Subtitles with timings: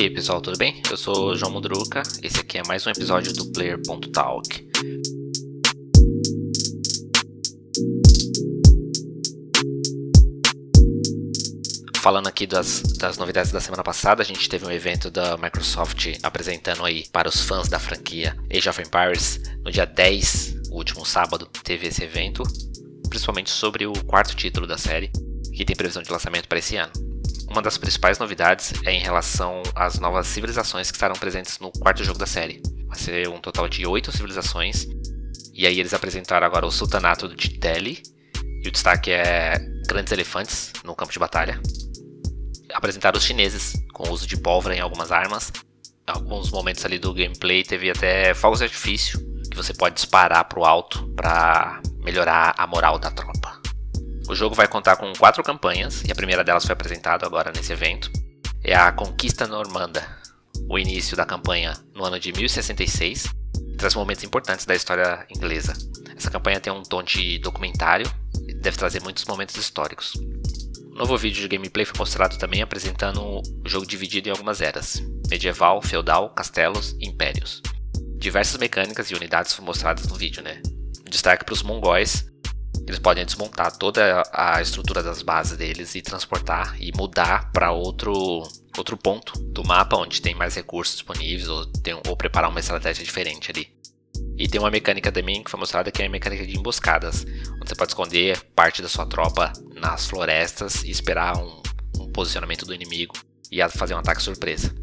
[0.00, 0.80] E aí pessoal, tudo bem?
[0.90, 4.66] Eu sou o João Mudruca, esse aqui é mais um episódio do Player.talk.
[11.98, 16.16] Falando aqui das, das novidades da semana passada, a gente teve um evento da Microsoft
[16.22, 19.38] apresentando aí para os fãs da franquia Age of Empires.
[19.62, 22.42] No dia 10, o último sábado, teve esse evento,
[23.10, 25.10] principalmente sobre o quarto título da série,
[25.52, 27.09] que tem previsão de lançamento para esse ano.
[27.50, 32.04] Uma das principais novidades é em relação às novas civilizações que estarão presentes no quarto
[32.04, 32.62] jogo da série.
[32.86, 34.86] Vai ser um total de oito civilizações.
[35.52, 38.02] E aí eles apresentaram agora o Sultanato de Delhi.
[38.62, 41.60] E o destaque é grandes elefantes no campo de batalha.
[42.72, 45.52] Apresentaram os chineses, com o uso de pólvora em algumas armas.
[46.08, 49.18] Em alguns momentos ali do gameplay teve até fogos de artifício
[49.50, 53.39] que você pode disparar para o alto para melhorar a moral da tropa.
[54.30, 57.72] O jogo vai contar com quatro campanhas, e a primeira delas foi apresentada agora nesse
[57.72, 58.08] evento.
[58.62, 60.06] É a Conquista Normanda,
[60.68, 63.26] o início da campanha no ano de 1066,
[63.76, 65.72] traz momentos importantes da história inglesa.
[66.16, 68.08] Essa campanha tem um tom de documentário
[68.46, 70.12] e deve trazer muitos momentos históricos.
[70.92, 75.02] Um novo vídeo de gameplay foi mostrado também apresentando o jogo dividido em algumas eras:
[75.28, 77.60] medieval, feudal, castelos e impérios.
[78.16, 80.62] Diversas mecânicas e unidades foram mostradas no vídeo, né?
[81.10, 82.29] Destaque para os mongóis,
[82.90, 88.42] eles podem desmontar toda a estrutura das bases deles e transportar e mudar para outro
[88.76, 93.04] outro ponto do mapa onde tem mais recursos disponíveis ou, tem, ou preparar uma estratégia
[93.04, 93.68] diferente ali.
[94.36, 97.68] E tem uma mecânica também que foi mostrada que é a mecânica de emboscadas, onde
[97.68, 101.62] você pode esconder parte da sua tropa nas florestas e esperar um,
[101.98, 103.14] um posicionamento do inimigo
[103.52, 104.74] e fazer um ataque surpresa.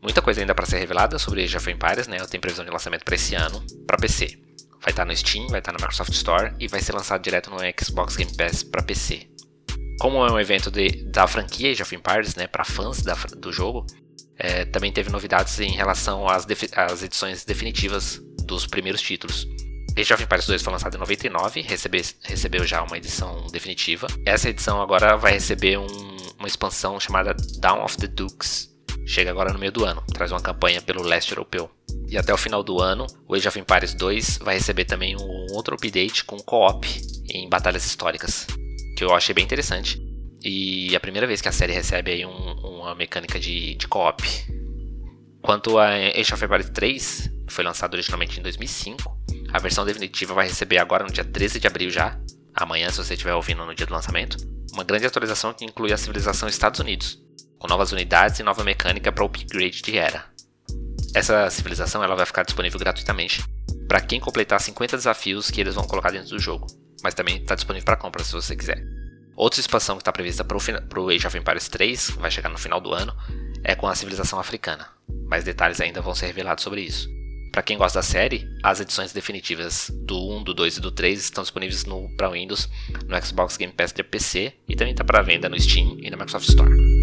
[0.00, 2.18] Muita coisa ainda para ser revelada sobre Age of Empires, né?
[2.20, 4.43] Eu tenho previsão de lançamento para esse ano para PC.
[4.84, 7.56] Vai estar no Steam, vai estar na Microsoft Store e vai ser lançado direto no
[7.82, 9.26] Xbox Game Pass para PC.
[9.98, 13.50] Como é um evento de, da franquia Age of Empires, né, para fãs da, do
[13.50, 13.86] jogo,
[14.38, 16.46] é, também teve novidades em relação às,
[16.76, 19.48] às, edições definitivas dos primeiros títulos.
[19.96, 24.06] Age of Empires 2 foi lançado em 99, recebe, recebeu já uma edição definitiva.
[24.26, 25.86] Essa edição agora vai receber um,
[26.38, 28.70] uma expansão chamada Down of the Dukes.
[29.06, 31.70] Chega agora no meio do ano, traz uma campanha pelo leste europeu.
[32.08, 35.46] E até o final do ano, o Age of Empires 2 vai receber também um
[35.52, 36.86] outro update com co-op
[37.28, 38.46] em batalhas históricas,
[38.96, 40.00] que eu achei bem interessante.
[40.42, 43.88] E é a primeira vez que a série recebe aí um, uma mecânica de, de
[43.88, 44.22] co-op.
[45.40, 49.18] Quanto a Age of Empires 3, foi lançado originalmente em 2005,
[49.52, 52.18] a versão definitiva vai receber agora no dia 13 de abril já,
[52.54, 54.36] amanhã se você estiver ouvindo no dia do lançamento,
[54.72, 57.18] uma grande atualização que inclui a civilização Estados Unidos,
[57.58, 60.33] com novas unidades e nova mecânica para o upgrade de era.
[61.14, 63.44] Essa civilização ela vai ficar disponível gratuitamente
[63.86, 66.66] para quem completar 50 desafios que eles vão colocar dentro do jogo,
[67.04, 68.82] mas também está disponível para compra se você quiser.
[69.36, 72.58] Outra expansão que está prevista para o Age of Empires 3, que vai chegar no
[72.58, 73.14] final do ano,
[73.62, 74.88] é com a civilização africana.
[75.28, 77.08] Mais detalhes ainda vão ser revelados sobre isso.
[77.52, 81.20] Para quem gosta da série, as edições definitivas do 1, do 2 e do 3
[81.20, 81.84] estão disponíveis
[82.16, 82.68] para Windows,
[83.06, 86.16] no Xbox Game Pass de PC e também está para venda no Steam e na
[86.16, 86.93] Microsoft Store.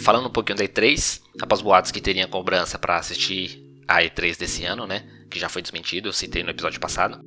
[0.00, 4.64] Falando um pouquinho da E3, após boatos que teriam cobrança para assistir a E3 desse
[4.64, 7.24] ano, né, que já foi desmentido, eu citei no episódio passado,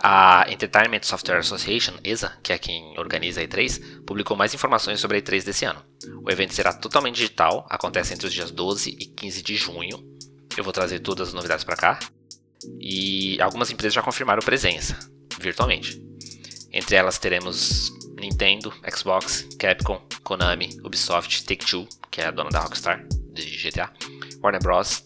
[0.00, 5.16] a Entertainment Software Association, ESA, que é quem organiza a E3, publicou mais informações sobre
[5.16, 5.82] a E3 desse ano.
[6.22, 9.98] O evento será totalmente digital, acontece entre os dias 12 e 15 de junho.
[10.56, 11.98] Eu vou trazer todas as novidades para cá.
[12.80, 14.96] E algumas empresas já confirmaram presença,
[15.40, 16.00] virtualmente.
[16.72, 23.02] Entre elas teremos Nintendo, Xbox, Capcom, Konami, Ubisoft, Take-Two, que é a dona da Rockstar
[23.32, 23.90] de GTA,
[24.42, 25.02] Warner Bros.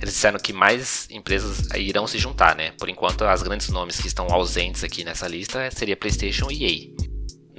[0.00, 2.70] Eles disseram que mais empresas irão se juntar, né?
[2.72, 7.06] Por enquanto, as grandes nomes que estão ausentes aqui nessa lista seria PlayStation e EA.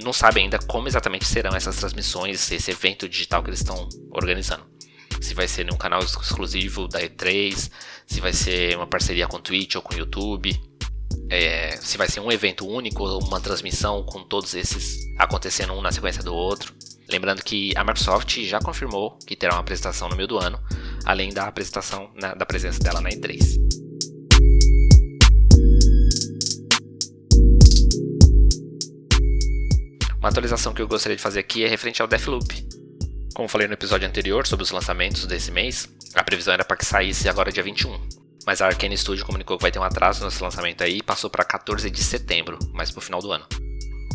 [0.02, 4.66] Não sabe ainda como exatamente serão essas transmissões, esse evento digital que eles estão organizando.
[5.20, 7.70] Se vai ser num canal exclusivo da E3,
[8.08, 10.60] se vai ser uma parceria com Twitch ou com YouTube,
[11.30, 15.80] é, se vai ser um evento único ou uma transmissão com todos esses acontecendo um
[15.80, 16.77] na sequência do outro.
[17.10, 20.60] Lembrando que a Microsoft já confirmou que terá uma apresentação no meio do ano,
[21.04, 23.56] além da apresentação na, da presença dela na E3.
[30.18, 32.68] Uma atualização que eu gostaria de fazer aqui é referente ao Deathloop.
[33.34, 36.84] Como falei no episódio anterior sobre os lançamentos desse mês, a previsão era para que
[36.84, 38.18] saísse agora dia 21
[38.48, 41.28] mas a Arkane Studio comunicou que vai ter um atraso nesse lançamento aí e passou
[41.28, 43.44] para 14 de setembro, mas pro final do ano.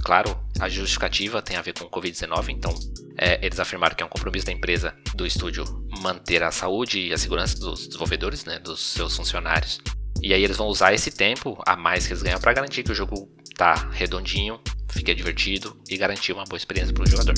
[0.03, 2.73] Claro, a justificativa tem a ver com o Covid-19, então
[3.17, 5.63] é, eles afirmaram que é um compromisso da empresa, do estúdio,
[6.01, 9.79] manter a saúde e a segurança dos desenvolvedores, né, dos seus funcionários.
[10.21, 12.91] E aí eles vão usar esse tempo a mais que eles ganham para garantir que
[12.91, 14.59] o jogo tá redondinho,
[14.89, 17.35] fica divertido e garantir uma boa experiência para o jogador.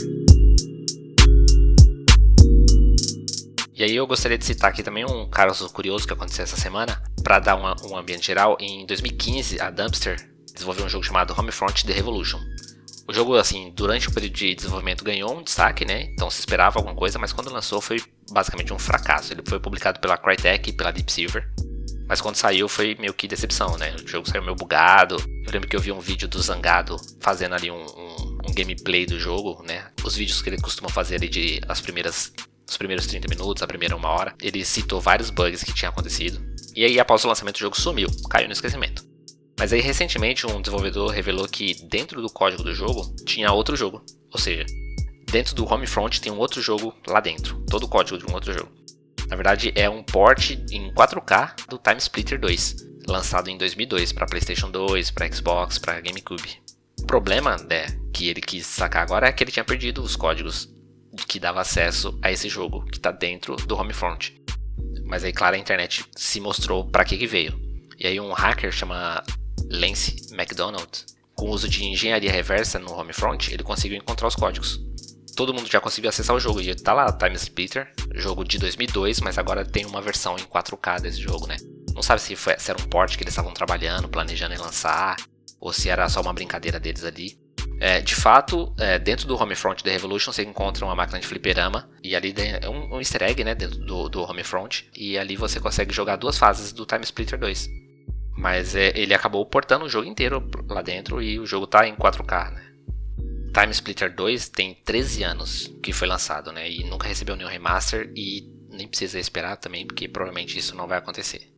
[3.76, 7.04] E aí eu gostaria de citar aqui também um caso curioso que aconteceu essa semana,
[7.22, 8.58] para dar uma, um ambiente geral.
[8.60, 12.40] Em 2015, a Dumpster desenvolveu um jogo chamado Homefront The Revolution.
[13.08, 16.04] O jogo, assim, durante o período de desenvolvimento ganhou um destaque, né?
[16.14, 19.32] Então se esperava alguma coisa, mas quando lançou foi basicamente um fracasso.
[19.32, 21.48] Ele foi publicado pela Crytek e pela Deep Silver.
[22.08, 23.96] Mas quando saiu foi meio que decepção, né?
[24.04, 25.18] O jogo saiu meio bugado.
[25.46, 29.06] Eu lembro que eu vi um vídeo do Zangado fazendo ali um, um, um gameplay
[29.06, 29.86] do jogo, né?
[30.04, 32.34] Os vídeos que ele costuma fazer ali de as primeiras
[32.68, 36.44] os primeiros 30 minutos, a primeira uma hora, ele citou vários bugs que tinham acontecido.
[36.76, 39.06] E aí, após o lançamento, o jogo sumiu, caiu no esquecimento.
[39.58, 44.04] Mas aí, recentemente, um desenvolvedor revelou que dentro do código do jogo tinha outro jogo.
[44.32, 44.66] Ou seja,
[45.32, 48.54] dentro do Homefront tem um outro jogo lá dentro, todo o código de um outro
[48.54, 48.70] jogo.
[49.30, 52.76] Na verdade, é um port em 4K do Time Splitter 2,
[53.08, 56.62] lançado em 2002 para PlayStation 2, para Xbox, para GameCube.
[57.00, 60.70] O problema né, que ele quis sacar agora é que ele tinha perdido os códigos
[61.28, 64.36] que dava acesso a esse jogo que está dentro do Homefront.
[65.06, 67.58] Mas aí, claro, a internet se mostrou para que, que veio.
[67.98, 69.24] E aí um hacker chama
[69.70, 74.80] Lance McDonald, com o uso de engenharia reversa no Homefront, ele conseguiu encontrar os códigos.
[75.36, 79.20] Todo mundo já conseguiu acessar o jogo e tá lá, Time Splitter, jogo de 2002,
[79.20, 81.58] mas agora tem uma versão em 4K desse jogo, né?
[81.94, 85.18] Não sabe se, foi, se era um port que eles estavam trabalhando, planejando em lançar,
[85.60, 87.38] ou se era só uma brincadeira deles ali.
[87.80, 91.90] É, de fato, é, dentro do Homefront The Revolution você encontra uma máquina de fliperama
[92.02, 95.60] e ali é um, um easter egg né, dentro do, do Homefront e ali você
[95.60, 97.85] consegue jogar duas fases do Time Splitter 2.
[98.38, 101.96] Mas é, ele acabou portando o jogo inteiro lá dentro e o jogo tá em
[101.96, 102.52] 4K.
[102.52, 102.66] Né?
[103.54, 108.12] Time Splitter 2 tem 13 anos que foi lançado né, e nunca recebeu nenhum remaster
[108.14, 111.50] e nem precisa esperar também porque provavelmente isso não vai acontecer.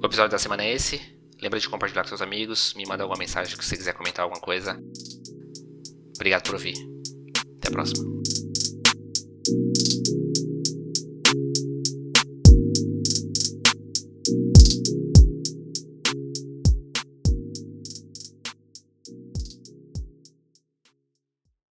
[0.00, 1.18] O episódio da semana é esse.
[1.42, 4.40] Lembra de compartilhar com seus amigos, me manda alguma mensagem se você quiser comentar alguma
[4.40, 4.80] coisa.
[6.14, 6.74] Obrigado por ouvir.
[7.58, 8.04] Até a próxima.